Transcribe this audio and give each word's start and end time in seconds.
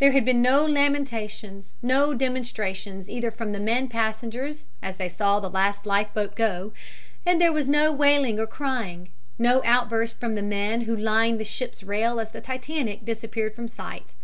There 0.00 0.10
had 0.10 0.24
been 0.24 0.42
no 0.42 0.64
lamentations, 0.66 1.76
no 1.82 2.12
demonstrations 2.12 3.08
either 3.08 3.30
from 3.30 3.52
the 3.52 3.60
men 3.60 3.88
passengers 3.88 4.70
as 4.82 4.96
they 4.96 5.08
saw 5.08 5.38
the 5.38 5.48
last 5.48 5.86
life 5.86 6.12
boat 6.12 6.34
go, 6.34 6.72
and 7.24 7.40
there 7.40 7.52
was 7.52 7.68
no 7.68 7.92
wailing 7.92 8.40
or 8.40 8.46
crying, 8.48 9.10
no 9.38 9.62
outburst 9.64 10.18
from 10.18 10.34
the 10.34 10.42
men 10.42 10.80
who 10.80 10.96
lined 10.96 11.38
the 11.38 11.44
ship's 11.44 11.84
rail 11.84 12.18
as 12.18 12.32
the 12.32 12.40
Titanic 12.40 13.04
disappeared 13.04 13.54
from 13.54 13.68
sight. 13.68 14.14